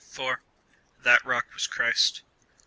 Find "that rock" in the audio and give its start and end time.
1.03-1.45